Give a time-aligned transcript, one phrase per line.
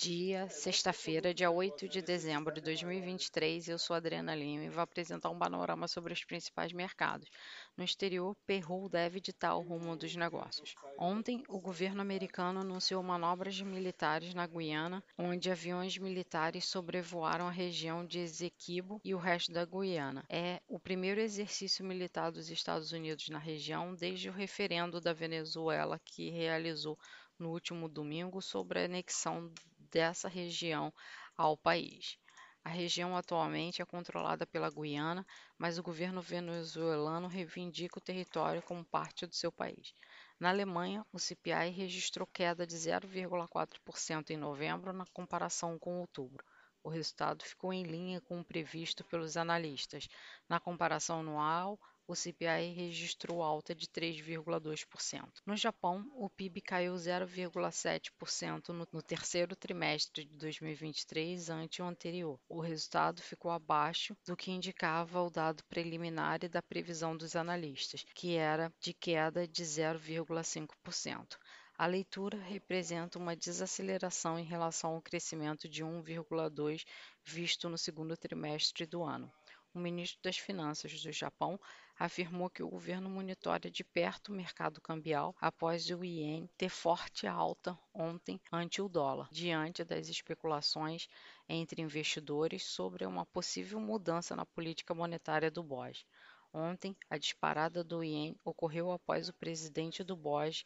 [0.00, 3.66] Dia, sexta-feira, dia 8 de dezembro de 2023.
[3.66, 7.28] Eu sou Adriana Lima e vou apresentar um panorama sobre os principais mercados.
[7.76, 10.76] No exterior, Peru deve ditar o rumo dos negócios.
[10.96, 18.06] Ontem, o governo americano anunciou manobras militares na Guiana, onde aviões militares sobrevoaram a região
[18.06, 20.24] de Esequibo e o resto da Guiana.
[20.28, 26.00] É o primeiro exercício militar dos Estados Unidos na região desde o referendo da Venezuela
[26.04, 26.96] que realizou
[27.36, 29.52] no último domingo sobre a anexão
[29.90, 30.92] dessa região
[31.36, 32.18] ao país.
[32.64, 38.84] A região atualmente é controlada pela Guiana, mas o governo venezuelano reivindica o território como
[38.84, 39.94] parte do seu país.
[40.38, 46.44] Na Alemanha, o CPI registrou queda de 0,4% em novembro na comparação com outubro.
[46.82, 50.06] O resultado ficou em linha com o previsto pelos analistas.
[50.48, 51.78] Na comparação anual,
[52.08, 55.42] o CPI registrou alta de 3,2%.
[55.44, 62.40] No Japão, o PIB caiu 0,7% no, no terceiro trimestre de 2023 ante o anterior.
[62.48, 68.06] O resultado ficou abaixo do que indicava o dado preliminar e da previsão dos analistas,
[68.14, 71.36] que era de queda de 0,5%.
[71.76, 76.86] A leitura representa uma desaceleração em relação ao crescimento de 1,2
[77.22, 79.30] visto no segundo trimestre do ano.
[79.78, 81.56] O ministro das Finanças do Japão
[81.96, 87.28] afirmou que o governo monitora de perto o mercado cambial após o iene ter forte
[87.28, 91.06] alta ontem ante o dólar, diante das especulações
[91.48, 96.04] entre investidores sobre uma possível mudança na política monetária do BOJ.
[96.52, 100.64] Ontem, a disparada do iene ocorreu após o presidente do BOJ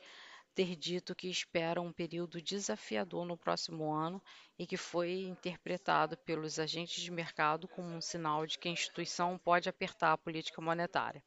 [0.55, 4.23] ter dito que espera um período desafiador no próximo ano
[4.59, 9.39] e que foi interpretado pelos agentes de mercado como um sinal de que a instituição
[9.39, 11.23] pode apertar a política monetária.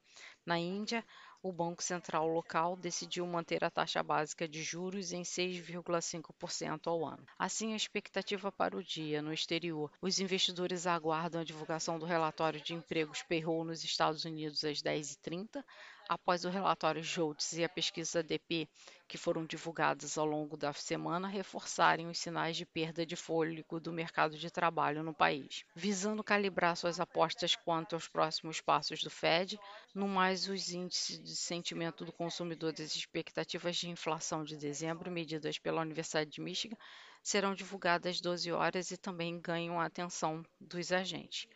[0.46, 1.04] Na Índia,
[1.42, 7.24] o Banco Central local decidiu manter a taxa básica de juros em 6,5% ao ano.
[7.38, 9.92] Assim, a expectativa para o dia no exterior.
[10.02, 15.64] Os investidores aguardam a divulgação do relatório de empregos payroll nos Estados Unidos às 10h30,
[16.08, 18.68] após o relatório Joltz e a pesquisa DP,
[19.08, 23.94] que foram divulgadas ao longo da semana, reforçarem os sinais de perda de fôlego do
[23.94, 25.64] mercado de trabalho no país.
[25.76, 29.60] Visando calibrar suas apostas quanto aos próximos passos do Fed,
[29.94, 35.60] no mais os índices de sentimento do consumidor das expectativas de inflação de dezembro, medidas
[35.60, 36.78] pela Universidade de Michigan,
[37.26, 41.48] serão divulgadas às 12 horas e também ganham a atenção dos agentes.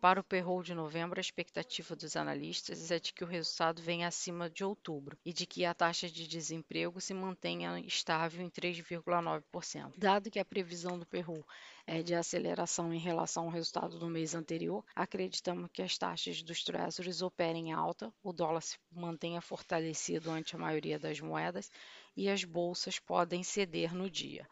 [0.00, 4.06] Para o payroll de novembro, a expectativa dos analistas é de que o resultado venha
[4.06, 9.94] acima de outubro e de que a taxa de desemprego se mantenha estável em 3,9%.
[9.96, 11.44] Dado que a previsão do payroll
[11.86, 16.62] é de aceleração em relação ao resultado do mês anterior, acreditamos que as taxas dos
[16.62, 21.70] treasuries operem alta, o dólar se mantenha fortalecido ante a maioria das moedas
[22.14, 24.46] e as bolsas podem ceder no dia.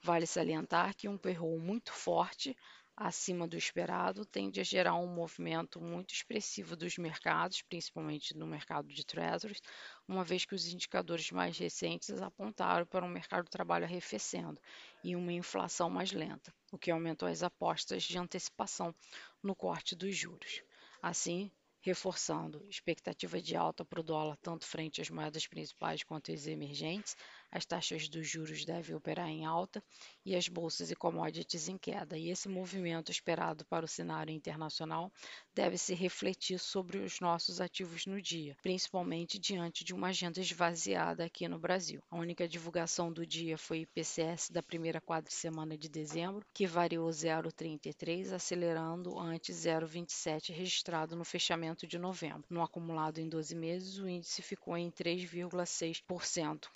[0.00, 2.56] Vale salientar que um payroll muito forte
[3.00, 8.88] acima do esperado tende a gerar um movimento muito expressivo dos mercados, principalmente no mercado
[8.88, 9.62] de treasuries,
[10.06, 14.60] uma vez que os indicadores mais recentes apontaram para um mercado de trabalho arrefecendo
[15.04, 18.92] e uma inflação mais lenta, o que aumentou as apostas de antecipação
[19.40, 20.62] no corte dos juros.
[21.00, 26.46] Assim, reforçando expectativa de alta para o dólar tanto frente às moedas principais quanto às
[26.46, 27.16] emergentes,
[27.50, 29.82] as taxas dos juros devem operar em alta
[30.24, 32.18] e as bolsas e commodities em queda.
[32.18, 35.10] E esse movimento esperado para o cenário internacional
[35.54, 41.24] deve se refletir sobre os nossos ativos no dia, principalmente diante de uma agenda esvaziada
[41.24, 42.02] aqui no Brasil.
[42.10, 48.32] A única divulgação do dia foi IPCS da primeira quadricemana de dezembro, que variou 0,33,
[48.32, 52.44] acelerando ante 0,27 registrado no fechamento de novembro.
[52.50, 56.68] No acumulado em 12 meses, o índice ficou em 3,6%.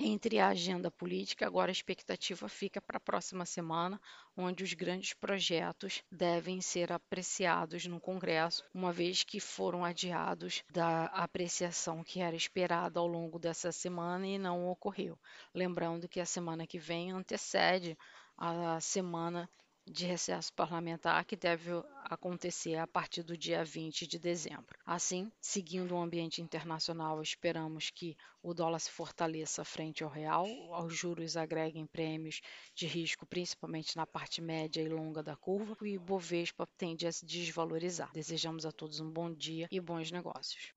[0.00, 4.00] Entre a agenda política, agora a expectativa fica para a próxima semana,
[4.36, 11.06] onde os grandes projetos devem ser apreciados no Congresso, uma vez que foram adiados da
[11.06, 15.18] apreciação que era esperada ao longo dessa semana e não ocorreu.
[15.52, 17.98] Lembrando que a semana que vem antecede
[18.36, 19.50] a semana
[19.90, 21.70] de recesso parlamentar que deve
[22.04, 24.78] acontecer a partir do dia 20 de dezembro.
[24.84, 30.46] Assim, seguindo o ambiente internacional, esperamos que o dólar se fortaleça frente ao real,
[30.84, 32.40] os juros agreguem prêmios
[32.74, 37.12] de risco, principalmente na parte média e longa da curva, e o Bovespa tende a
[37.12, 38.10] se desvalorizar.
[38.12, 40.72] Desejamos a todos um bom dia e bons negócios.